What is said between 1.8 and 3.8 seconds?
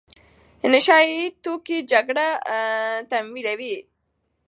جګړه تمویلوي.